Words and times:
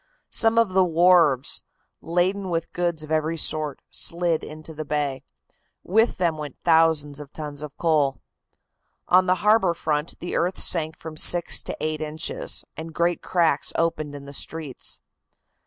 Some 0.31 0.57
of 0.57 0.69
the 0.73 0.83
wharves, 0.83 1.61
laden 2.01 2.49
with 2.49 2.73
goods 2.73 3.03
of 3.03 3.11
every 3.11 3.37
sort, 3.37 3.83
slid 3.91 4.43
into 4.43 4.73
the 4.73 4.83
bay. 4.83 5.21
With 5.83 6.17
them 6.17 6.39
went 6.39 6.57
thousands 6.63 7.19
of 7.19 7.31
tons 7.31 7.61
of 7.61 7.77
coal. 7.77 8.19
On 9.09 9.27
the 9.27 9.35
harbor 9.45 9.75
front 9.75 10.19
the 10.19 10.35
earth 10.35 10.57
sank 10.57 10.97
from 10.97 11.17
six 11.17 11.61
to 11.61 11.77
eight 11.79 12.01
inches, 12.01 12.65
and 12.75 12.95
great 12.95 13.21
cracks 13.21 13.71
opened 13.77 14.15
in 14.15 14.25
the 14.25 14.33
streets. 14.33 14.99